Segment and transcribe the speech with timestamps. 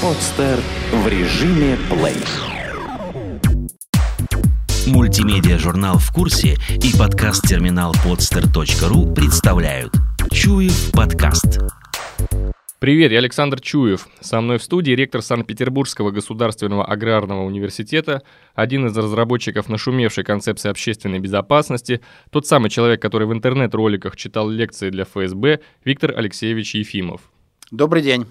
[0.00, 0.60] Подстер
[0.92, 2.14] в режиме плей.
[4.86, 9.92] Мультимедиа-журнал «В курсе» и подкаст-терминал podster.ru представляют
[10.30, 11.58] Чуев подкаст.
[12.78, 14.06] Привет, я Александр Чуев.
[14.20, 18.22] Со мной в студии ректор Санкт-Петербургского государственного аграрного университета,
[18.54, 24.90] один из разработчиков нашумевшей концепции общественной безопасности, тот самый человек, который в интернет-роликах читал лекции
[24.90, 27.22] для ФСБ, Виктор Алексеевич Ефимов.
[27.72, 28.26] Добрый день.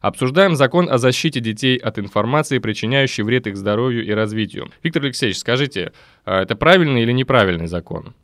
[0.00, 4.70] Обсуждаем закон о защите детей от информации, причиняющей вред их здоровью и развитию.
[4.82, 5.92] Виктор Алексеевич, скажите,
[6.24, 8.14] а это правильный или неправильный закон?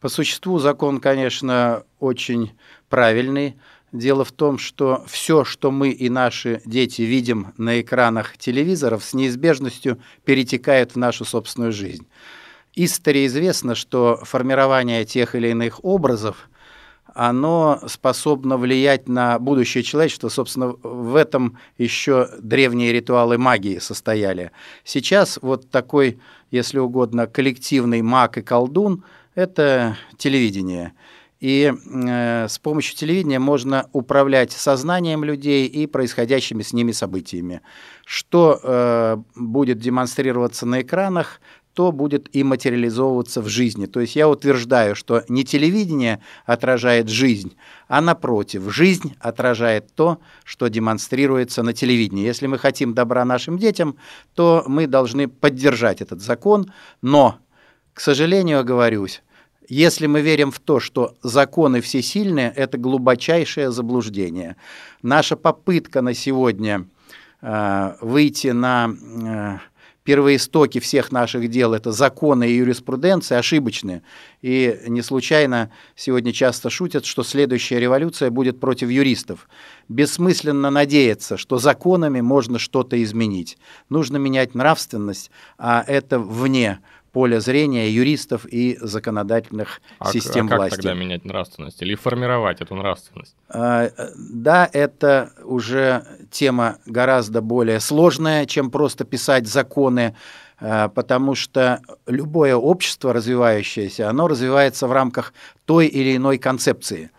[0.00, 2.52] По существу закон, конечно, очень
[2.88, 3.56] правильный.
[3.92, 9.12] Дело в том, что все, что мы и наши дети видим на экранах телевизоров, с
[9.12, 12.06] неизбежностью перетекает в нашу собственную жизнь.
[12.74, 16.48] Истории известно, что формирование тех или иных образов–
[17.14, 20.28] оно способно влиять на будущее человечества.
[20.28, 24.50] Собственно, в этом еще древние ритуалы магии состояли.
[24.84, 26.18] Сейчас вот такой,
[26.50, 30.92] если угодно, коллективный маг и колдун– это телевидение.
[31.40, 37.60] И э, с помощью телевидения можно управлять сознанием людей и происходящими с ними событиями.
[38.04, 41.40] Что э, будет демонстрироваться на экранах,
[41.78, 43.86] то будет и материализовываться в жизни.
[43.86, 47.54] То есть я утверждаю, что не телевидение отражает жизнь,
[47.86, 52.26] а напротив, жизнь отражает то, что демонстрируется на телевидении.
[52.26, 53.96] Если мы хотим добра нашим детям,
[54.34, 57.38] то мы должны поддержать этот закон, но,
[57.94, 59.22] к сожалению, оговорюсь,
[59.68, 64.56] если мы верим в то, что законы всесильные, это глубочайшее заблуждение.
[65.02, 66.88] Наша попытка на сегодня
[67.40, 69.58] э, выйти на э,
[70.08, 74.00] первоистоки всех наших дел– это законы и юриспруденция ошибочны.
[74.40, 79.50] И не случайно сегодня часто шутят, что следующая революция будет против юристов.
[79.90, 83.58] Бессмысленно надеяться, что законами можно что-то изменить.
[83.90, 86.78] Нужно менять нравственность, а это вне
[87.18, 90.76] поля зрения юристов и законодательных а, систем а как власти.
[90.76, 93.34] тогда менять нравственность или формировать эту нравственность?
[93.48, 100.14] А, да, это уже тема гораздо более сложная, чем просто писать законы,
[100.60, 105.34] а, потому что любое общество развивающееся, оно развивается в рамках
[105.64, 107.10] той или иной концепции.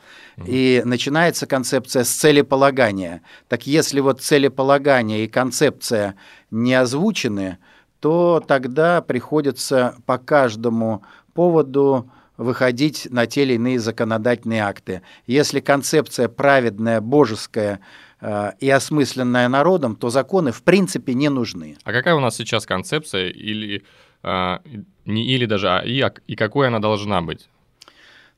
[0.46, 3.22] И начинается концепция с целеполагания.
[3.50, 6.16] Так если вот целеполагание и концепция
[6.50, 7.58] не озвучены,
[8.00, 15.02] то тогда приходится по каждому поводу выходить на те или иные законодательные акты.
[15.28, 17.82] Если концепция праведная, божеская
[18.22, 21.78] э, и осмысленная народом, то законы в принципе не нужны.
[21.84, 23.84] А какая у нас сейчас концепция или
[24.24, 24.58] э,
[25.06, 27.50] не или даже, а и, и какой она должна быть?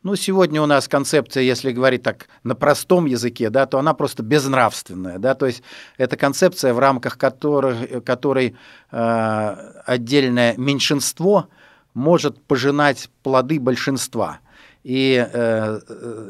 [0.04, 4.24] Ну, сегодня у нас концепция, если говорить так на простом языке, да, то она просто
[4.24, 5.20] безнравственная.
[5.20, 5.62] Да, то есть
[5.98, 8.56] это концепция, в рамках которой, которой
[8.92, 11.50] э, отдельное меньшинство
[11.94, 14.40] может пожинать плоды большинства.
[14.84, 15.80] И э,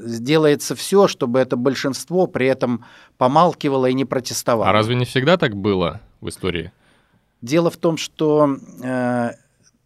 [0.03, 2.83] сделается все, чтобы это большинство при этом
[3.17, 4.69] помалкивало и не протестовало.
[4.69, 6.73] А разве не всегда так было в истории?
[7.41, 9.31] Дело в том, что э,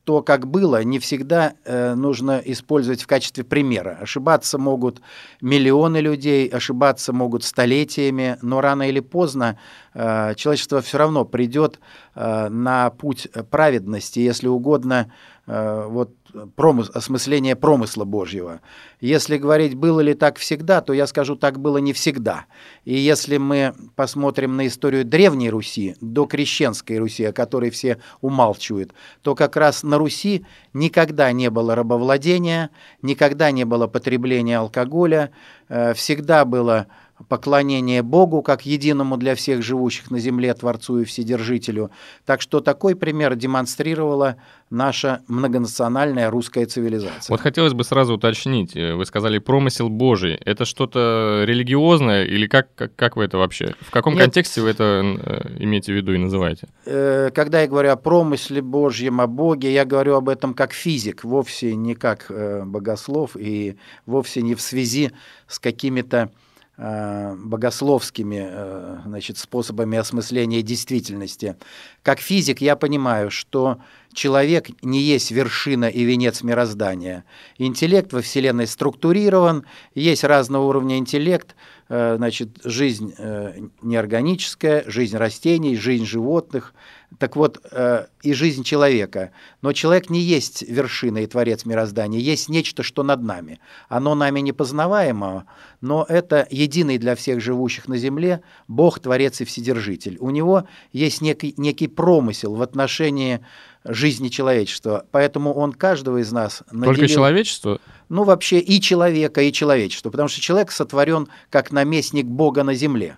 [0.05, 3.97] то, как было, не всегда э, нужно использовать в качестве примера.
[4.01, 5.01] Ошибаться могут
[5.41, 9.57] миллионы людей, ошибаться могут столетиями, но рано или поздно
[9.95, 11.79] э, человечество все равно придет
[12.13, 16.11] э, на путь праведности, если угодно, э, вот
[16.56, 18.61] промыс, осмысление промысла Божьего.
[19.00, 22.45] Если говорить, было ли так всегда, то я скажу, так было не всегда.
[22.83, 28.94] И если мы посмотрим на историю Древней Руси, до крещенской Руси, о которой все умалчивают,
[29.22, 35.31] то как раз на Руси никогда не было рабовладения, никогда не было потребления алкоголя,
[35.69, 36.88] э, всегда было
[37.29, 41.91] поклонение Богу как единому для всех живущих на земле Творцу и Вседержителю.
[42.25, 44.35] Так что такой пример демонстрировала
[44.69, 47.33] наша многонациональная русская цивилизация.
[47.33, 48.75] Вот хотелось бы сразу уточнить.
[48.75, 50.35] Э, вы сказали промысел Божий.
[50.43, 53.75] Это что-то религиозное или как, как, как вы это вообще?
[53.79, 54.23] В каком Нет.
[54.23, 56.67] контексте вы это э, имеете в виду и называете?
[56.85, 61.23] Э, когда я говорю о промысле Божьем, о Боге, я говорю об этом как физик,
[61.23, 62.31] вовсе не как
[62.66, 65.11] богослов и вовсе не в связи
[65.47, 66.31] с какими-то
[66.77, 71.55] богословскими э, значит, способами осмысления действительности.
[72.03, 73.77] Как физик я понимаю, что
[74.13, 77.23] человек не есть вершина и венец мироздания.
[77.57, 81.53] Интеллект во Вселенной структурирован, есть разного уровня интеллект, э,
[81.87, 86.73] значит, жизнь э, неорганическая, жизнь растений, жизнь животных,
[87.20, 89.32] так вот, э, и жизнь человека.
[89.61, 93.59] Но человек не есть вершина и творец мироздания, есть нечто, что над нами.
[93.87, 95.46] Оно нами непознаваемо,
[95.82, 100.17] но это единый для всех живущих на земле Бог, Творец и Вседержитель.
[100.20, 103.41] У него есть некий, некий промысел в отношении
[103.84, 106.96] жизни человечества, поэтому он каждого из нас наделил...
[106.96, 107.79] Только человечество?
[108.09, 113.17] Ну, вообще и человека, и человечество, потому что человек сотворен как наместник Бога на земле.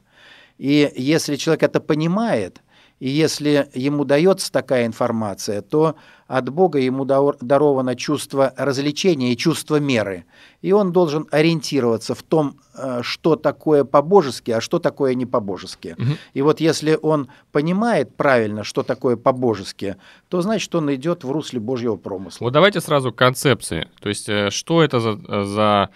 [0.58, 2.62] И если человек это понимает–
[3.00, 5.96] и если ему дается такая информация, то
[6.26, 10.26] от Бога ему даровано чувство развлечения и чувство меры.
[10.62, 15.96] И он должен ориентироваться в том, э, что такое по-божески, а что такое не по-божески.
[15.98, 16.12] Угу.
[16.34, 19.96] И вот если он понимает правильно, что такое по-божески,
[20.28, 22.46] то значит, он идет в русле Божьего промысла.
[22.46, 23.88] Вот давайте сразу к концепции.
[24.02, 25.90] То есть, э, что это за, за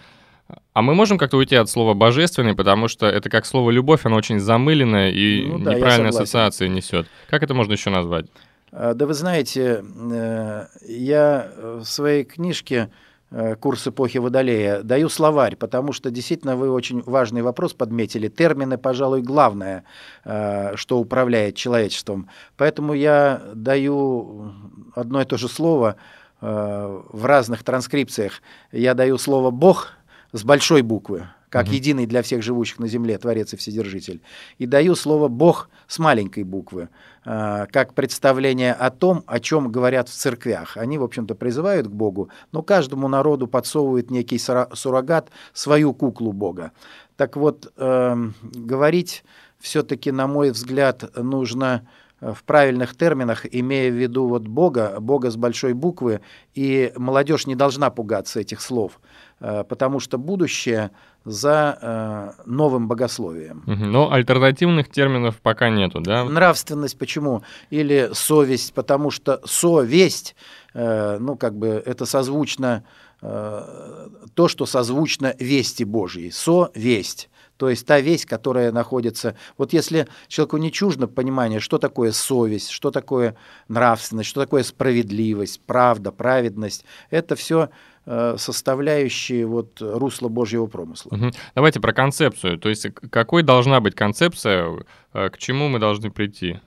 [0.74, 4.16] а мы можем как-то уйти от слова божественный, потому что это как слово любовь, оно
[4.16, 7.06] очень замыленное и ну, да, неправильные ассоциации несет.
[7.28, 8.26] Как это можно еще назвать?
[8.72, 12.90] А, да вы знаете, э, я в своей книжке
[13.30, 18.28] э, «Курс эпохи Водолея» даю словарь, потому что действительно вы очень важный вопрос подметили.
[18.28, 19.84] Термины, пожалуй, главное,
[20.24, 22.30] э, что управляет человечеством.
[22.56, 24.54] Поэтому я даю
[24.94, 25.96] одно и то же слово
[26.40, 28.42] в разных транскрипциях.
[28.72, 29.92] Я даю слово «бог»,
[30.32, 31.74] с большой буквы, как угу.
[31.74, 34.22] единый для всех живущих на земле, Творец и Вседержитель.
[34.58, 36.88] И даю слово «Бог» с маленькой буквы,
[37.24, 40.76] э, как представление о том, о чем говорят в церквях.
[40.76, 46.72] Они, в общем-то, призывают к Богу, но каждому народу подсовывают некий суррогат, свою куклу Бога.
[47.16, 49.24] Так вот, э, говорить
[49.58, 51.86] все-таки, на мой взгляд, нужно
[52.22, 56.20] в правильных терминах, имея в виду вот Бога, Бога с большой буквы,
[56.54, 59.00] и молодежь не должна пугаться этих слов,
[59.40, 60.92] э, потому что будущее
[61.24, 63.64] за э, новым богословием.
[63.66, 66.24] Но альтернативных терминов пока нету, да?
[66.24, 67.42] Нравственность почему?
[67.70, 70.36] Или совесть, потому что совесть,
[70.74, 72.84] э, ну как бы это созвучно,
[73.20, 77.30] то, что созвучно вести Божьей, совесть
[77.62, 79.36] то есть та весть, которая находится...
[79.56, 83.36] Вот если человеку не чуждо понимание, что такое совесть, что такое
[83.68, 87.70] нравственность, что такое справедливость, правда, праведность, это все
[88.04, 91.10] э, составляющие вот русла Божьего промысла.
[91.14, 91.30] Угу.
[91.54, 92.58] Давайте про концепцию.
[92.58, 94.84] То есть какой должна быть концепция,
[95.14, 96.58] э, к чему мы должны прийти?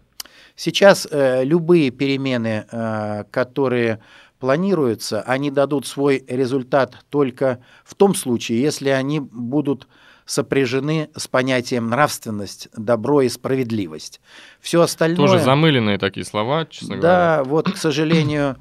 [0.55, 3.99] Сейчас э, любые перемены, э, которые
[4.39, 9.89] планируются, они дадут свой результат только в том случае, если они будут
[10.25, 14.21] сопряжены с понятием нравственность, добро и справедливость.
[14.59, 15.27] Все остальное...
[15.27, 17.37] Тоже замыленные такие слова, честно да, говоря.
[17.37, 18.57] Да, вот, к сожалению,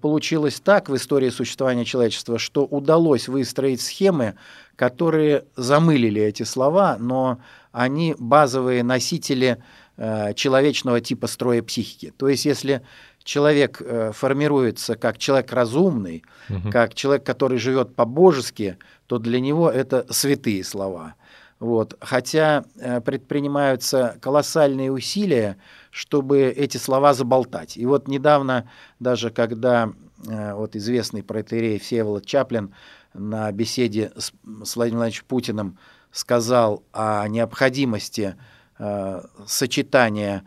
[0.00, 4.34] получилось так в истории существования человечества, что удалось выстроить схемы,
[4.76, 7.40] которые замылили эти слова, но
[7.72, 9.58] они базовые носители
[9.96, 12.12] э, человечного типа строя психики.
[12.16, 12.82] То есть, если
[13.24, 16.70] человек э, формируется как человек разумный, угу.
[16.70, 21.14] как человек, который живет по-божески, то для него это святые слова.
[21.58, 21.96] Вот.
[22.00, 25.56] Хотя э, предпринимаются колоссальные усилия,
[25.90, 27.76] чтобы эти слова заболтать.
[27.76, 28.70] И вот недавно,
[29.00, 29.92] даже когда
[30.28, 32.74] э, вот известный протеерей Всеволод Чаплин
[33.14, 35.78] на беседе с, Владимиром Владимировичем Путиным
[36.12, 38.36] сказал о необходимости
[38.78, 40.44] э, сочетания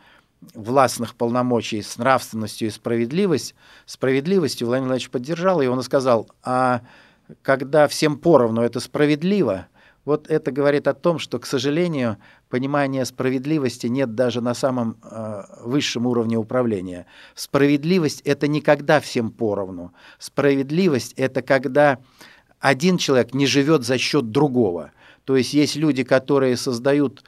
[0.53, 3.55] властных полномочий с нравственностью и справедливость,
[3.85, 6.81] справедливостью Владимир Владимирович поддержал, и он сказал, а
[7.42, 9.68] когда всем поровну это справедливо,
[10.04, 12.18] вот это говорит о том, что, к сожалению,
[12.50, 17.06] понимания справедливости нет даже на самом э, высшем уровне управления.
[17.35, 19.94] Справедливость– это никогда всем поровну.
[20.18, 22.00] Справедливость– это когда
[22.59, 24.92] один человек не живет за счет другого.
[25.26, 27.23] То есть есть люди, которые создают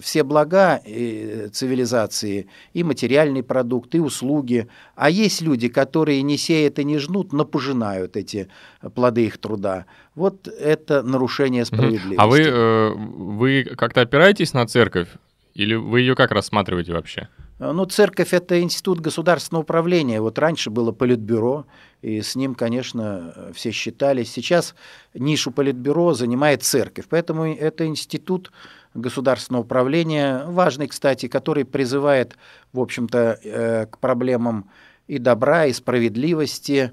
[0.00, 4.68] все блага и цивилизации, и материальный продукт, и услуги.
[4.96, 8.48] А есть люди, которые не сеют и не жнут, но пожинают эти
[8.94, 9.86] плоды их труда.
[10.14, 12.16] Вот это нарушение справедливости.
[12.18, 15.08] А вы, э, вы как-то опираетесь на церковь?
[15.54, 17.28] Или вы ее как рассматриваете вообще?
[17.58, 20.20] Э, ну, церковь– это институт государственного управления.
[20.20, 21.66] Вот раньше было политбюро,
[22.02, 24.30] и с ним, конечно, все считались.
[24.30, 24.74] Сейчас
[25.14, 27.06] нишу политбюро занимает церковь.
[27.08, 28.52] Поэтому это институт
[28.94, 32.36] государственного управления, важный, кстати, который призывает,
[32.72, 34.70] в общем-то, э, к проблемам
[35.08, 36.92] и добра, и справедливости,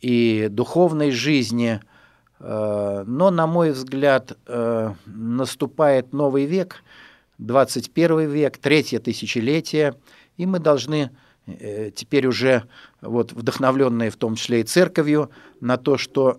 [0.00, 1.80] и духовной жизни.
[2.38, 6.82] Э, но, на мой взгляд, э, наступает новый век,
[7.38, 9.94] 21 век, третье тысячелетие,
[10.36, 11.10] и мы должны
[11.96, 12.64] теперь уже
[13.00, 15.30] вот вдохновленные в том числе и церковью
[15.60, 16.38] на то, что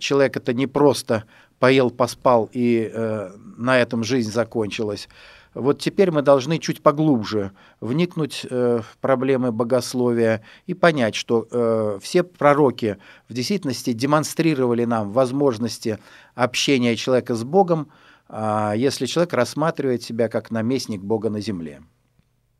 [0.00, 1.24] человек это не просто
[1.58, 5.08] поел, поспал и э, на этом жизнь закончилась.
[5.54, 11.98] Вот теперь мы должны чуть поглубже вникнуть э, в проблемы богословия и понять, что э,
[12.00, 12.98] все пророки
[13.28, 15.98] в действительности демонстрировали нам возможности
[16.34, 17.88] общения человека с Богом,
[18.28, 21.80] э, если человек рассматривает себя как наместник Бога на земле.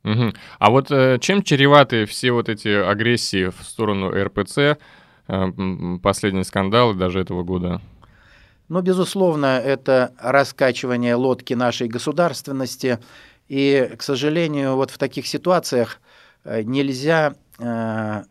[0.04, 0.32] Угу.
[0.58, 4.76] А вот э, чем чреваты все вот эти агрессии в сторону РПЦ, э,
[6.02, 7.80] последние скандалы даже этого года?
[8.68, 12.98] Ну, безусловно, это раскачивание лодки нашей государственности.
[13.48, 16.00] И, к сожалению, вот в таких ситуациях
[16.44, 18.24] э, нельзя э,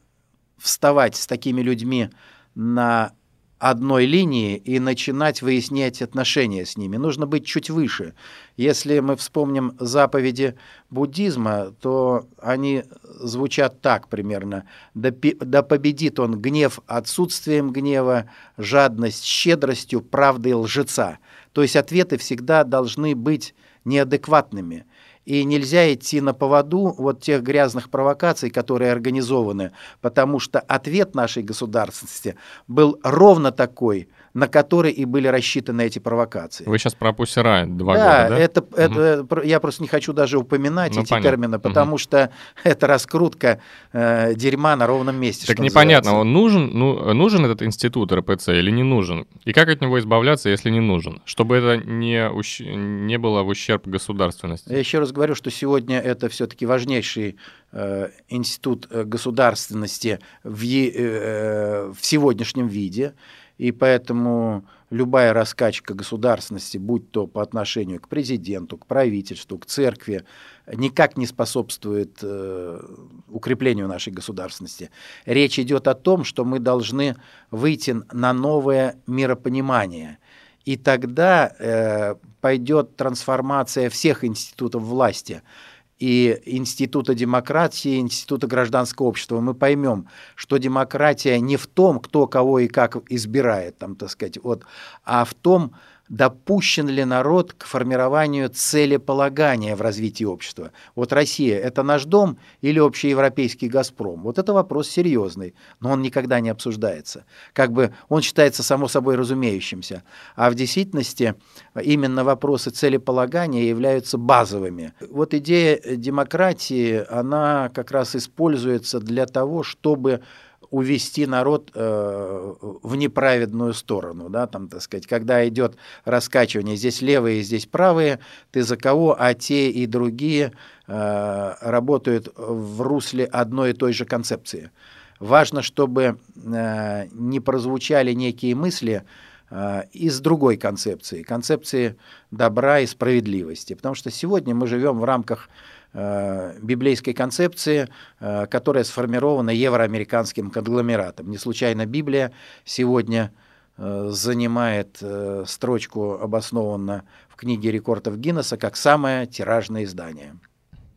[0.60, 2.10] вставать с такими людьми
[2.53, 3.13] на
[3.60, 6.98] одной линии и начинать выяснять отношения с ними.
[6.98, 8.14] Нужно быть чуть выше.
[8.56, 10.56] Если мы вспомним заповеди
[10.90, 14.66] буддизма, то они звучат так примерно.
[14.94, 18.26] «Да, да победит он гнев отсутствием гнева,
[18.58, 21.18] жадность щедростью, правдой лжеца».
[21.54, 24.86] То есть ответы всегда должны быть неадекватными–
[25.28, 31.44] и нельзя идти на поводу вот тех грязных провокаций, которые организованы, потому что ответ нашей
[31.44, 32.38] государственности
[32.70, 36.63] был ровно такой, на который и были рассчитаны эти провокации.
[36.65, 38.39] Вы сейчас про Пусирай два да, года, да?
[38.39, 38.75] Это, угу.
[38.75, 41.32] это, я просто не хочу даже упоминать ну, эти понятно.
[41.32, 41.98] термины, потому угу.
[41.98, 42.29] что
[42.63, 43.60] это раскрутка
[43.94, 45.48] э, дерьма на ровном месте.
[45.48, 49.25] Так непонятно, он нужен, ну, нужен этот институт РПЦ или не нужен?
[49.44, 51.20] И как от него избавляться, если не нужен?
[51.25, 52.60] Чтобы это не, ущ...
[52.60, 54.72] не было в ущерб государственности.
[54.72, 57.38] Я еще раз говорю, что сегодня это все-таки важнейший
[57.72, 63.15] э, институт э, государственности в, э, в сегодняшнем виде
[63.58, 70.24] и поэтому любая раскачка государственности, будь то по отношению к президенту, к правительству, к церкви,
[70.72, 72.82] никак не способствует э,
[73.28, 74.92] укреплению нашей государственности.
[75.26, 77.16] Речь идет о том, что мы должны
[77.52, 80.20] выйти на новое миропонимание.
[80.66, 85.42] И тогда э, пойдет трансформация всех институтов власти–
[86.00, 92.60] и Института демократии, Института гражданского общества, мы поймем, что демократия не в том, кто кого
[92.60, 94.63] и как избирает, там, так сказать, вот,
[95.04, 95.74] а в том,
[96.10, 100.72] допущен ли народ к формированию целеполагания в развитии общества.
[100.96, 104.24] Вот Россия– это наш дом или общеевропейский «Газпром»?
[104.24, 107.26] Вот это вопрос серьезный, но он никогда не обсуждается.
[107.54, 110.04] Как бы он считается само собой разумеющимся.
[110.36, 111.36] А в действительности
[111.82, 114.94] именно вопросы целеполагания являются базовыми.
[115.10, 120.22] Вот идея демократии, она как раз используется для того, чтобы
[120.70, 127.42] увести народ э, в неправедную сторону, да, там, так сказать, когда идет раскачивание, здесь левые,
[127.42, 128.20] здесь правые,
[128.52, 130.54] ты за кого, а те и другие
[130.88, 134.72] э, работают в русле одной и той же концепции.
[135.20, 139.04] Важно, чтобы э, не прозвучали некие мысли
[139.50, 141.96] э, из другой концепции, концепции
[142.30, 145.50] добра и справедливости, потому что сегодня мы живем в рамках
[145.94, 147.89] библейской концепции,
[148.20, 151.29] э, которая сформирована евроамериканским конгломератом.
[151.29, 152.32] Не случайно Библия
[152.65, 153.32] сегодня
[153.77, 155.01] э, занимает
[155.46, 160.38] строчку обоснованно в книге рекордов Гиннесса как самое тиражное издание.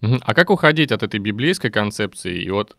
[0.02, 2.76] А как уходить от этой библейской концепции и от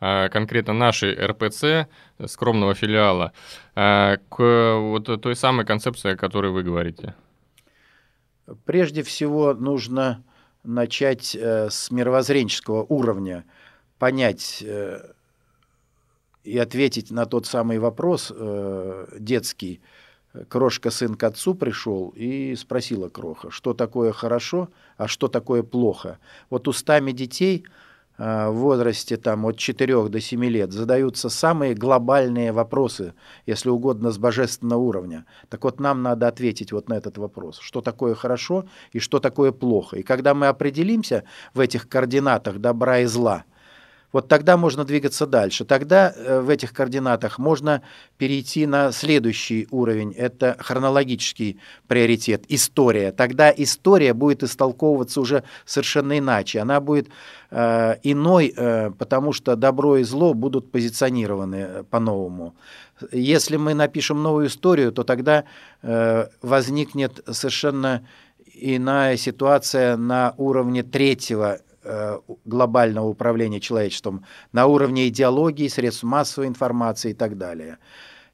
[0.00, 1.86] конкретно нашей РПЦ,
[2.26, 3.32] скромного филиала,
[3.74, 7.14] к вот той самой концепции, о которой вы говорите?
[8.64, 10.24] Прежде всего нужно
[10.64, 13.44] начать э, с мировоззренческого уровня,
[13.98, 15.12] понять э,
[16.44, 19.80] и ответить на тот самый вопрос э, детский.
[20.48, 26.18] Крошка сын к отцу пришел и спросила Кроха, что такое хорошо, а что такое плохо.
[26.48, 27.64] Вот устами детей–
[28.18, 33.14] в возрасте там, от 4 до 7 лет задаются самые глобальные вопросы,
[33.46, 35.24] если угодно, с божественного уровня.
[35.48, 37.58] Так вот, нам надо ответить вот на этот вопрос.
[37.58, 39.96] Что такое хорошо и что такое плохо.
[39.96, 43.44] И когда мы определимся в этих координатах добра и зла–
[44.12, 45.64] вот тогда можно двигаться дальше.
[45.64, 47.82] Тогда э, в этих координатах можно
[48.18, 50.12] перейти на следующий уровень.
[50.12, 53.12] Это хронологический приоритет, история.
[53.12, 56.60] Тогда история будет истолковываться уже совершенно иначе.
[56.60, 57.08] Она будет
[57.50, 62.54] э, иной, э, потому что добро и зло будут позиционированы э, по-новому.
[63.10, 65.44] Если мы напишем новую историю, то тогда
[65.82, 68.06] э, возникнет совершенно
[68.54, 71.60] иная ситуация на уровне третьего
[72.44, 77.78] глобального управления человечеством на уровне идеологии, средств массовой информации и так далее.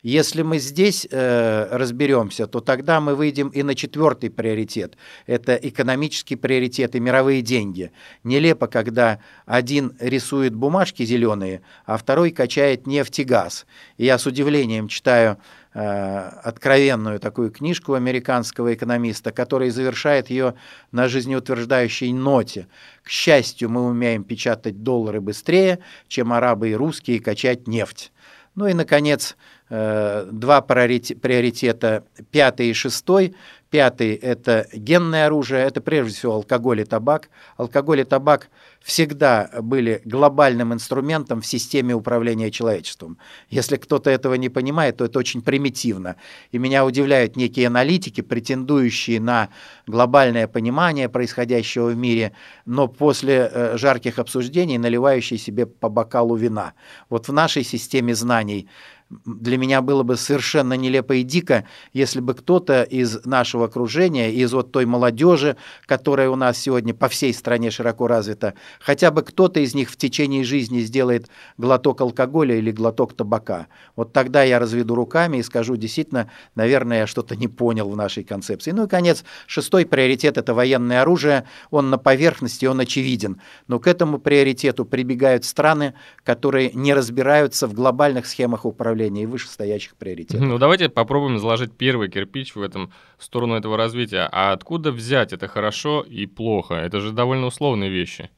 [0.02, 4.96] Если мы здесь э, разберемся, то тогда мы выйдем и на четвертый приоритет.
[5.26, 7.90] Это экономический приоритет и мировые деньги.
[8.22, 13.66] Нелепо, когда один рисует бумажки зеленые, а второй качает нефть и газ.
[13.96, 15.38] И я с удивлением читаю
[15.74, 20.54] э, откровенную такую книжку американского экономиста, который завершает ее
[20.92, 22.68] на жизнеутверждающей ноте.
[23.02, 28.12] К счастью, мы умеем печатать доллары быстрее, чем арабы и русские качать нефть.
[28.54, 29.36] Ну и, наконец,
[29.70, 33.34] два приоритета, пятый и шестой.
[33.70, 37.28] Пятый– это генное оружие, это прежде всего алкоголь и табак.
[37.58, 38.48] Алкоголь и табак
[38.80, 43.18] всегда были глобальным инструментом в системе управления человечеством.
[43.50, 46.16] Если кто-то этого не понимает, то это очень примитивно.
[46.50, 49.50] И меня удивляют некие аналитики, претендующие на
[49.86, 52.32] глобальное понимание происходящего в мире,
[52.64, 56.72] но после э, жарких обсуждений наливающие себе по бокалу вина.
[57.10, 58.66] Вот в нашей системе знаний–
[59.10, 64.52] для меня было бы совершенно нелепо и дико, если бы кто-то из нашего окружения, из
[64.52, 69.60] вот той молодежи, которая у нас сегодня по всей стране широко развита, хотя бы кто-то
[69.60, 73.68] из них в течение жизни сделает глоток алкоголя или глоток табака.
[73.96, 78.24] Вот тогда я разведу руками и скажу, действительно, наверное, я что-то не понял в нашей
[78.24, 78.72] концепции.
[78.72, 81.44] Ну и, конец, шестой приоритет– это военное оружие.
[81.70, 83.40] Он на поверхности, он очевиден.
[83.68, 89.26] Но к этому приоритету прибегают страны, которые не разбираются в глобальных схемах управления направления и
[89.26, 90.40] вышестоящих приоритетов.
[90.40, 94.28] Ну, давайте попробуем заложить первый кирпич в этом в сторону этого развития.
[94.32, 96.74] А откуда взять это хорошо и плохо?
[96.74, 98.30] Это же довольно условные вещи.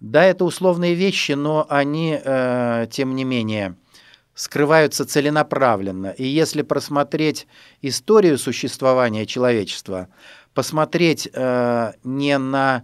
[0.00, 3.74] Да, это условные вещи, но они, э, тем не менее,
[4.34, 6.14] скрываются целенаправленно.
[6.18, 7.46] И если просмотреть
[7.82, 10.08] историю существования человечества,
[10.54, 12.82] посмотреть э, не на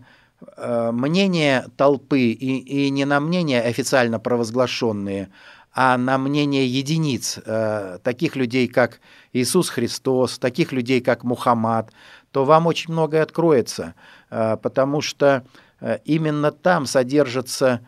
[0.59, 5.31] э, мнение толпы и, и не на мнения официально провозглашенные,
[5.79, 8.99] а на мнение единиц, э, таких людей, как
[9.35, 11.93] Иисус Христос, таких людей, как Мухаммад,
[12.33, 13.95] то вам очень многое откроется,
[14.31, 15.45] э, потому что
[15.81, 17.83] э, именно там содержатся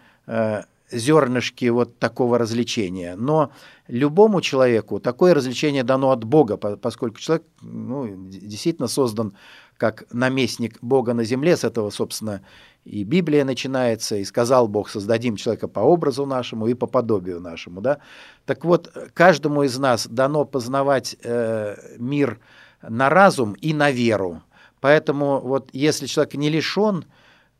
[0.90, 3.16] зернышки вот такого развлечения.
[3.16, 3.50] Но
[3.87, 9.33] любому человеку такое развлечение дано от Бога, поскольку человек ну, действительно создан
[9.78, 12.42] как наместник Бога на земле, с этого, собственно,
[12.85, 17.80] и Библия начинается, и сказал Бог, создадим человека по образу нашему и по подобию нашему.
[17.80, 17.99] Да?
[18.44, 22.40] Так вот, каждому из нас дано познавать э, мир
[22.82, 24.42] на разум и на веру.
[24.80, 27.04] Поэтому вот если человек не лишен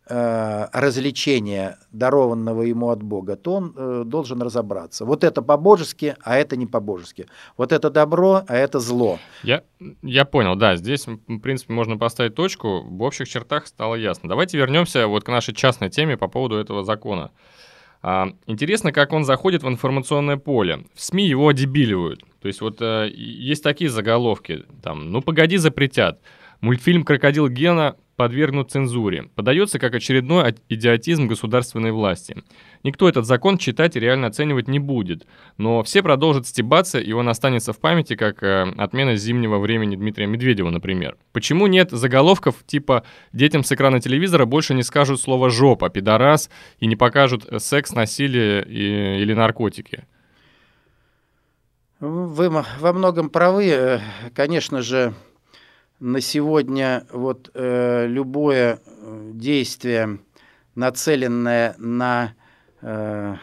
[0.09, 5.05] развлечения, дарованного ему от Бога, то он э, должен разобраться.
[5.05, 7.27] Вот это по-божески, а это не по-божески.
[7.57, 9.19] Вот это добро, а это зло.
[9.43, 9.63] Я,
[10.03, 14.29] я понял, да, здесь, в принципе, можно поставить точку, в общих чертах стало ясно.
[14.29, 17.31] Давайте вернемся вот к нашей частной теме по поводу этого закона.
[18.01, 20.85] А, интересно, как он заходит в информационное поле.
[20.95, 22.23] В СМИ его дебиливают.
[22.41, 26.21] То есть вот э, есть такие заголовки, там, ну погоди, запретят.
[26.61, 29.31] Мультфильм «Крокодил Гена» подвергнут цензуре.
[29.37, 32.43] Подается как очередной идиотизм государственной власти.
[32.83, 35.25] Никто этот закон читать и реально оценивать не будет,
[35.57, 40.27] но все продолжат стебаться, и он останется в памяти, как э, отмена зимнего времени Дмитрия
[40.27, 41.17] Медведева, например.
[41.33, 46.51] Почему нет заголовков типа «Детям с экрана телевизора больше не скажут слово «жопа», «пидорас»
[46.81, 50.07] и не покажут секс, насилие и, или наркотики»?
[52.01, 53.69] Вы во многом правы.
[53.69, 54.01] Э,
[54.35, 55.15] конечно же,
[56.01, 60.21] на сегодня вот э, любое э, действие,
[60.75, 62.35] нацеленное на
[62.83, 63.35] э,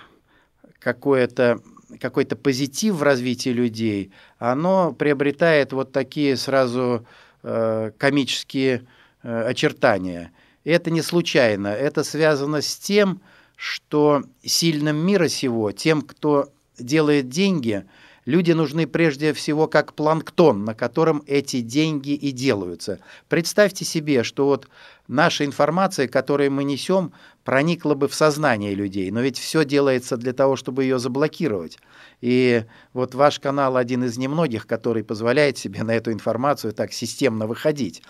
[0.80, 1.60] какое-то
[2.00, 7.06] какой-то позитив в развитии людей, оно приобретает вот такие сразу
[7.44, 8.86] э, комические
[9.22, 10.32] э, очертания.
[10.64, 11.68] И это не случайно.
[11.68, 13.22] Это связано с тем,
[13.56, 17.86] что сильным мира сего, тем, кто делает деньги–
[18.26, 23.00] Люди нужны прежде всего как планктон, на котором эти деньги и делаются.
[23.30, 24.68] Представьте себе, что вот
[25.08, 30.34] наша информация, которую мы несем, проникла бы в сознание людей, но ведь все делается для
[30.34, 31.78] того, чтобы ее заблокировать.
[32.22, 37.46] И вот ваш канал один из немногих, который позволяет себе на эту информацию так системно
[37.46, 38.02] выходить.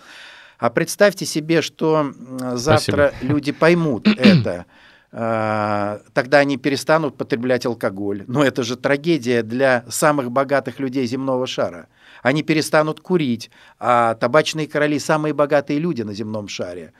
[0.58, 2.14] А представьте себе, что
[2.54, 3.34] завтра Спасибо.
[3.34, 4.64] люди поймут это,
[5.10, 8.24] тогда они перестанут потреблять алкоголь.
[8.26, 11.88] Но это же трагедия для самых богатых людей земного шара.
[12.22, 16.92] Они перестанут курить, а табачные короли– самые богатые люди на земном шаре.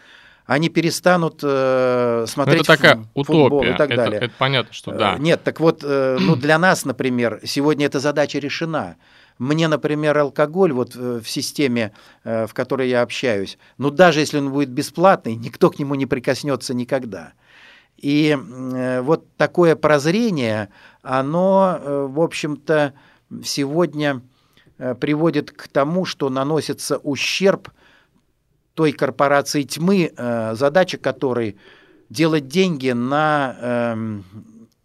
[0.47, 3.75] Они перестанут э, смотреть это такая футбол утопия.
[3.75, 4.21] и так это, далее.
[4.21, 5.17] Это понятно, что да.
[5.17, 8.97] Э, нет, так вот, э, ну для нас, например, сегодня эта задача решена.
[9.39, 11.93] Мне, например, алкоголь вот э, в системе,
[12.23, 16.73] в которой я общаюсь, ну даже если он будет бесплатный, никто к нему не прикоснется
[16.73, 17.33] никогда.
[17.97, 18.37] И
[19.03, 20.69] вот такое прозрение,
[21.03, 22.93] оно, э, в общем-то,
[23.45, 24.23] сегодня
[24.79, 27.71] э, приводит к тому, что наносится ущерб
[28.75, 31.57] той корпорации тьмы, э, задача которой
[32.11, 34.21] делать деньги на э,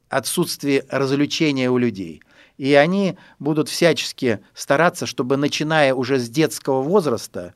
[0.09, 2.21] отсутствие развлечения у людей.
[2.57, 7.53] И они будут всячески стараться, чтобы, начиная уже с детского возраста,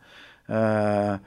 [0.47, 1.19] э,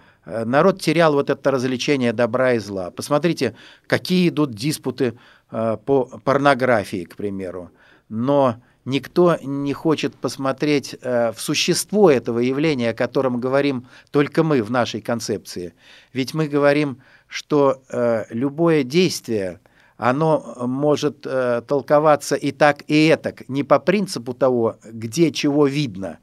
[0.45, 2.91] народ терял вот это развлечение добра и зла.
[2.91, 3.55] Посмотрите,
[3.87, 5.19] какие идут диспуты
[5.51, 7.71] э, по порнографии, к примеру.
[8.09, 14.63] Но никто не хочет посмотреть э, в существо этого явления, о котором говорим только мы
[14.63, 15.75] в нашей концепции.
[16.13, 19.61] Ведь мы говорим, что э, любое действие,
[19.99, 26.19] оно может э, толковаться и так, и этак, не по принципу того, где чего видно,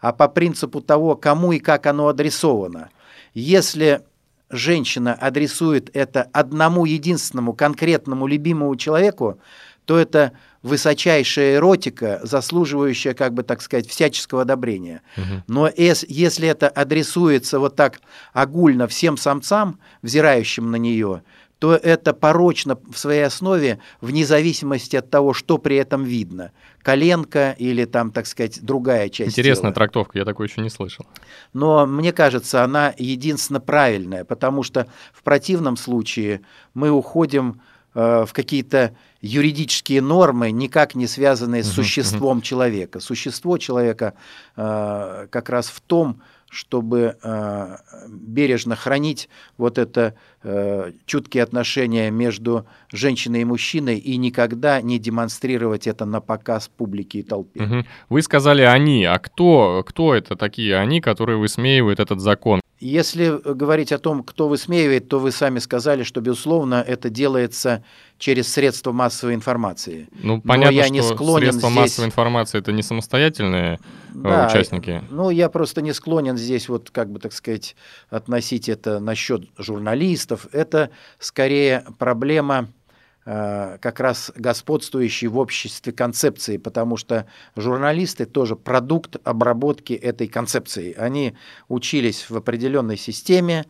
[0.00, 2.90] а по принципу того, кому и как оно адресовано.
[3.36, 4.00] Если
[4.48, 9.38] женщина адресует это одному единственному конкретному любимому человеку,
[9.84, 15.02] то это высочайшая эротика, заслуживающая, как бы так сказать, всяческого одобрения.
[15.18, 15.42] Угу.
[15.48, 18.00] Но если это адресуется вот так
[18.32, 21.22] огульно всем самцам, взирающим на нее,
[21.58, 26.52] то это порочно в своей основе, вне зависимости от того, что при этом видно.
[26.82, 29.74] Коленка или там, так сказать, другая часть Интересная тела.
[29.74, 31.06] трактовка, я такой еще не слышал.
[31.52, 36.42] Но мне кажется, она единственно правильная, потому что в противном случае
[36.74, 37.62] мы уходим
[37.94, 43.00] э, в какие-то юридические нормы, никак не связанные с существом человека.
[43.00, 44.12] Существо человека
[44.56, 47.76] э, как раз в том, чтобы э,
[48.08, 49.28] бережно хранить
[49.58, 56.20] вот это э, чуткие отношения между женщиной и мужчиной и никогда не демонстрировать это на
[56.20, 57.62] показ публике и толпе.
[57.62, 57.84] Угу.
[58.10, 62.60] Вы сказали они, а кто, кто это такие они, которые высмеивают этот закон?
[62.78, 67.82] Если говорить о том, кто высмеивает, то вы сами сказали, что, безусловно, это делается
[68.18, 70.08] через средства массовой информации.
[70.12, 71.80] Ну, понятно, Но я не склонен средства здесь...
[71.80, 73.78] массовой информации— это не самостоятельные э,
[74.14, 75.02] да, участники.
[75.10, 77.76] Ну, я просто не склонен здесь, вот, как бы, так сказать,
[78.10, 80.46] относить это насчет журналистов.
[80.52, 82.85] Это скорее проблема Э,
[83.26, 90.94] как раз господствующей в обществе концепции, потому что журналисты тоже продукт обработки этой концепции.
[90.94, 91.36] Они
[91.66, 93.66] учились в определенной системе,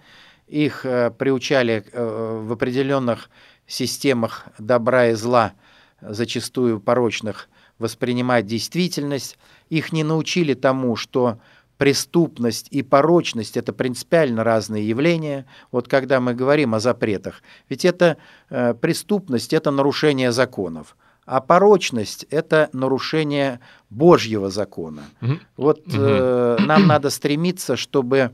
[0.46, 3.30] их э, приучали э, в определенных
[3.66, 5.54] системах добра и зла,
[6.02, 9.38] зачастую порочных, воспринимать действительность.
[9.70, 11.38] Их не научили тому, что
[11.78, 15.46] преступность и порочность– это принципиально разные явления.
[15.72, 18.16] Вот когда мы говорим о запретах, ведь это
[18.50, 23.60] э, преступность– это нарушение законов, а порочность– это нарушение
[23.90, 25.02] Божьего закона.
[25.20, 25.38] Угу.
[25.56, 28.30] Вот э, нам надо стремиться, чтобы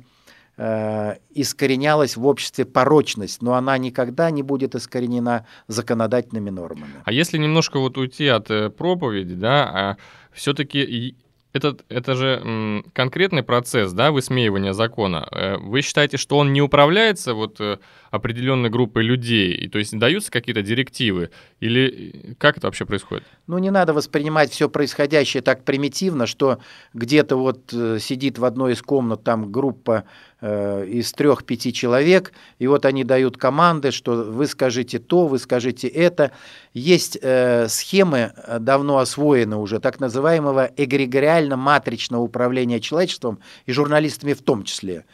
[0.56, 6.92] э, искоренялась в обществе порочность, но она никогда не будет искоренена законодательными нормами.
[7.04, 9.96] А если немножко вот уйти от э, проповеди, да, а
[10.32, 11.16] все-таки
[11.52, 15.28] это, это же конкретный процесс, да, высмеивания закона.
[15.30, 17.78] Э, вы считаете, что он не управляется вот э,
[18.12, 23.24] определенной группой людей, и то есть даются какие-то директивы, или как это вообще происходит?
[23.46, 26.58] Ну, не надо воспринимать все происходящее так примитивно, что
[26.92, 30.04] где-то вот э, сидит в одной из комнат там группа
[30.42, 35.88] э, из трех-пяти человек, и вот они дают команды, что вы скажите то, вы скажите
[35.88, 36.32] это.
[36.74, 44.42] Есть э, схемы, э, давно освоены уже, так называемого эгрегориально-матричного управления человечеством и журналистами в
[44.42, 45.06] том числе.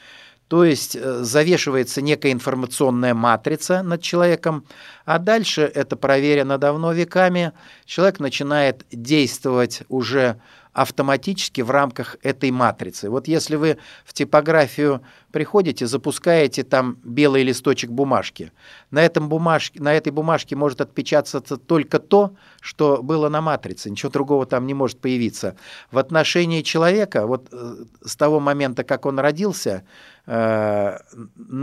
[0.48, 4.64] То есть э, завешивается некая информационная матрица над человеком,
[5.04, 7.52] а дальше это проверено давно веками.
[7.84, 10.40] Человек начинает действовать уже
[10.72, 13.10] автоматически в рамках этой матрицы.
[13.10, 18.52] Вот если вы в типографию приходите, запускаете там белый листочек бумажки,
[18.90, 24.10] на, этом бумажке, на этой бумажке может отпечататься только то, что было на матрице, ничего
[24.10, 25.56] другого там не может появиться.
[25.90, 29.84] В отношении человека, вот э, с того момента, как он родился,
[30.30, 31.00] на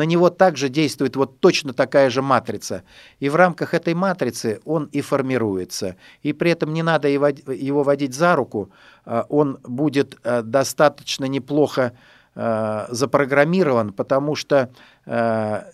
[0.05, 2.81] него также действует вот точно такая же матрица.
[3.19, 5.97] И в рамках этой матрицы он и формируется.
[6.23, 8.71] И при этом не надо его водить за руку,
[9.05, 11.93] Э, он будет э, достаточно неплохо
[12.35, 14.69] э, запрограммирован, потому что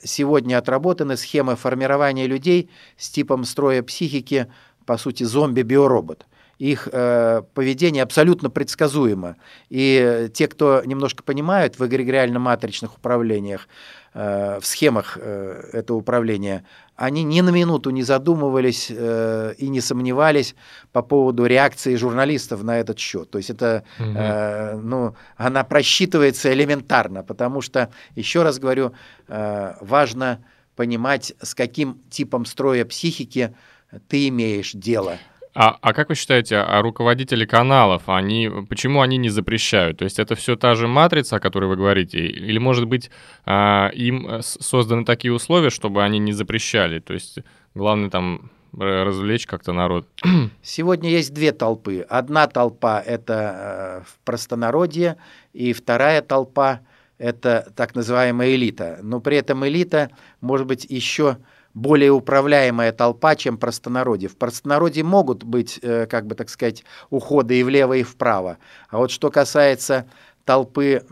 [0.04, 4.47] сегодня отработаны схемы формирования людей с типом строя психики,
[4.86, 6.25] по сути, зомби-биоробот
[6.62, 9.36] их э, поведение абсолютно предсказуемо.
[9.69, 13.67] И те, кто немножко понимают в эгрегориально-матричных управлениях,
[14.13, 16.63] э, в схемах э, этого управления,
[16.95, 20.54] они ни на минуту не задумывались э, и не сомневались
[20.91, 23.32] по поводу реакции журналистов на этот счет.
[23.32, 24.10] То есть это, угу.
[24.15, 28.91] э, ну, она просчитывается элементарно, потому что, еще раз говорю,
[29.28, 30.45] э, важно
[30.76, 33.56] понимать, с каким типом строя психики
[34.08, 35.17] ты имеешь дело.
[35.54, 39.98] А, а как вы считаете, а руководители каналов, они, почему они не запрещают?
[39.98, 42.20] То есть это все та же матрица, о которой вы говорите?
[42.20, 43.12] Или, может быть,
[43.46, 47.00] а, им э, созданы такие условия, чтобы они не запрещали?
[47.00, 47.40] То есть
[47.76, 50.08] главное там развлечь как-то народ?
[50.64, 52.06] Сегодня есть две толпы.
[52.08, 55.18] Одна толпа– это э, в простонародье,
[55.52, 56.80] и вторая толпа–
[57.18, 59.00] это так называемая элита.
[59.04, 60.10] Но при этом элита
[60.40, 61.38] может быть еще
[61.74, 64.30] более управляемая толпа, чем простонародье.
[64.30, 68.58] В простонародье могут быть, э, как бы так сказать, уходы и влево, и вправо.
[68.90, 70.06] А вот что касается
[70.46, 71.04] толпы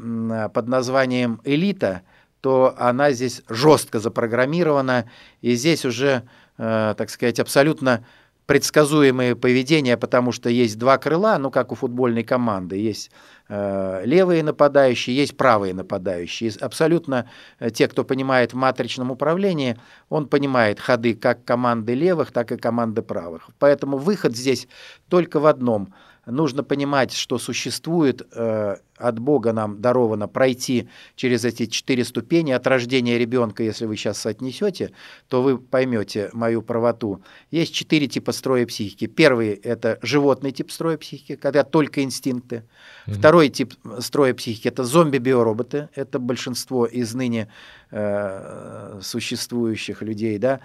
[0.53, 2.01] под названием элита,
[2.41, 5.05] то она здесь жестко запрограммирована,
[5.41, 6.23] и здесь уже,
[6.57, 8.05] э, так сказать, абсолютно
[8.49, 13.11] предсказуемое поведение, потому что есть два крыла, ну, как у футбольной команды, есть
[13.47, 16.51] э, левые нападающие, есть правые нападающие.
[16.59, 19.77] Абсолютно э, те, кто понимает в матричном управлении,
[20.09, 23.51] он понимает ходы как команды левых, так и команды правых.
[23.59, 24.67] Поэтому выход здесь
[25.09, 25.93] только в одном–
[26.25, 32.67] нужно понимать, что существует э, от Бога нам даровано пройти через эти четыре ступени от
[32.67, 34.91] рождения ребенка, если вы сейчас соотнесете,
[35.27, 37.23] то вы поймете мою правоту.
[37.49, 39.07] Есть четыре типа строя психики.
[39.07, 42.63] Первый– это животный тип строя психики, когда только инстинкты.
[43.07, 43.13] Mm-hmm.
[43.13, 45.89] Второй тип строя психики– это зомби-биороботы.
[45.95, 47.47] Это большинство из ныне
[47.91, 50.37] э, существующих людей.
[50.37, 50.59] Да?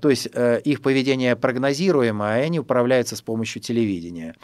[0.00, 4.34] То есть э, их поведение прогнозируемо, а они управляются с помощью телевидения.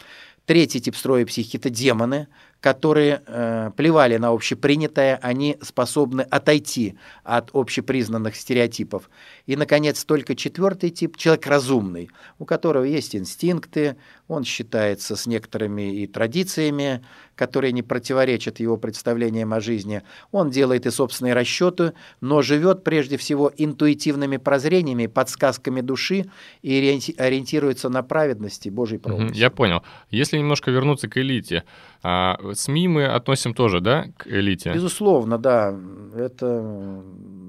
[0.45, 2.27] Третий тип строя психики– это демоны,
[2.61, 9.09] которые э, плевали на общепринятое, они способны отойти от общепризнанных стереотипов.
[9.47, 13.97] И, наконец, только четвертый тип– человек разумный, у которого есть инстинкты,
[14.27, 17.03] он считается с некоторыми и традициями,
[17.35, 20.03] которые не противоречат его представлениям о жизни.
[20.31, 26.27] Он делает и собственные расчеты, но живет прежде всего интуитивными прозрениями, подсказками души
[26.61, 26.77] и
[27.17, 29.33] ориентируется на праведности Божьей промысел.
[29.33, 29.81] Я понял.
[30.11, 31.63] Если немножко вернуться к элите,
[32.03, 34.73] а СМИ мы относим тоже, да, к элите?
[34.73, 35.75] Безусловно, да.
[36.15, 37.03] Это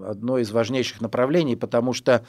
[0.06, 2.24] одно из важнейших направлений, потому что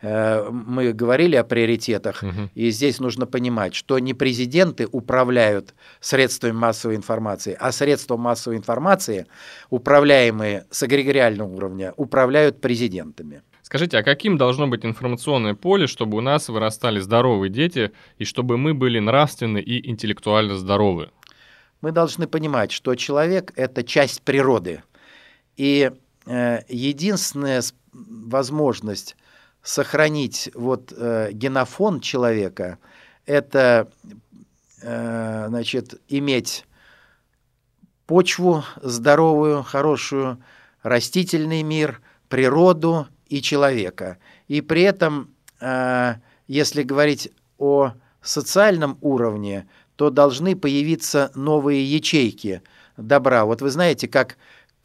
[0.00, 2.50] э, мы говорили о приоритетах, угу.
[2.54, 9.26] и здесь нужно понимать, что не президенты управляют средствами массовой информации, а средства массовой информации,
[9.70, 13.42] управляемые с эгрегориального уровня, управляют президентами.
[13.62, 18.56] Скажите, а каким должно быть информационное поле, чтобы у нас вырастали здоровые дети и чтобы
[18.56, 21.10] мы были нравственно и интеллектуально здоровы?
[21.80, 24.82] Мы должны понимать, что человек– это часть природы.
[25.56, 25.90] И
[26.26, 27.62] э, единственная
[27.92, 29.16] возможность
[29.62, 32.78] сохранить вот, э, генофон человека–
[33.26, 33.90] это
[34.82, 36.64] э, значит, иметь
[38.06, 40.42] почву здоровую, хорошую,
[40.82, 44.16] растительный мир, природу и человека.
[44.48, 46.14] И при этом, э,
[46.46, 52.62] если говорить о социальном уровне, то должны появиться новые ячейки
[52.96, 53.44] добра.
[53.44, 54.36] Вот вы знаете, как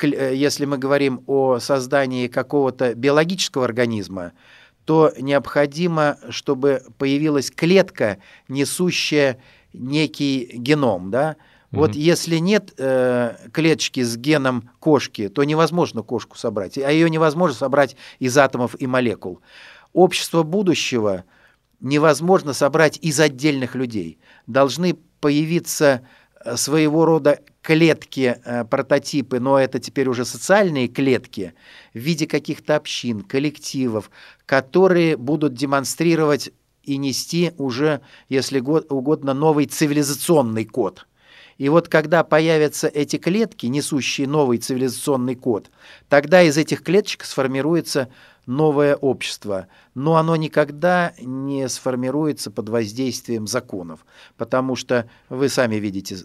[0.02, 4.32] э, если мы говорим о создании какого-то биологического организма,
[4.86, 9.38] то необходимо, чтобы появилась клетка, несущая
[9.72, 11.36] некий геном, да.
[11.70, 17.56] Вот если нет э, клеточки с геном кошки, то невозможно кошку собрать, а ее невозможно
[17.56, 19.42] собрать из атомов и молекул.
[19.94, 21.24] Общество будущего
[21.84, 24.18] невозможно собрать из отдельных людей.
[24.48, 26.02] Должны появиться
[26.44, 31.54] э, своего рода клетки, э, прототипы, но это теперь уже социальные клетки
[31.94, 34.10] в виде каких-то общин, коллективов,
[34.48, 36.52] которые будут демонстрировать
[36.84, 41.06] и нести уже, если угодно, новый цивилизационный код.
[41.58, 45.70] И вот когда появятся эти клетки, несущие новый цивилизационный код,
[46.10, 48.10] тогда из этих клеточек сформируется
[48.46, 54.06] новое общество, но оно никогда не сформируется под воздействием законов,
[54.38, 56.20] потому что вы сами видите, э,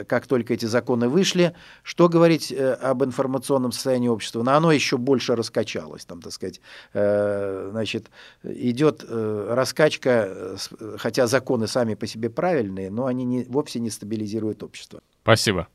[0.00, 4.72] э, как только эти законы вышли, что говорить э, об информационном состоянии общества, но оно
[4.72, 6.60] еще больше раскачалось, там, так сказать,
[6.92, 8.10] значит,
[8.42, 10.56] идет раскачка,
[10.98, 15.00] хотя законы сами по себе правильные, но они не, вовсе не стабилизируют общество.
[15.22, 15.68] Спасибо.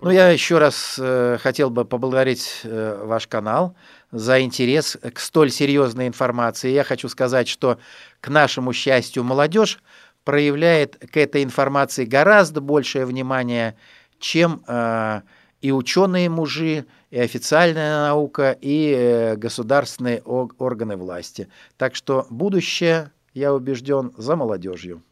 [0.00, 3.76] Ну, я еще раз э, хотел бы поблагодарить э, ваш канал
[4.12, 6.70] за интерес к столь серьезной информации.
[6.70, 7.78] Я хочу сказать, что,
[8.20, 9.80] к нашему счастью, молодежь
[10.24, 13.76] проявляет к этой информации гораздо большее внимание,
[14.18, 15.22] чем э,
[15.60, 21.48] и ученые мужи, и официальная наука, и э, государственные органы власти.
[21.76, 25.02] Так что будущее, я убежден, за молодежью.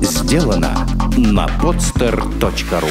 [0.00, 2.90] Сделано на podster.ru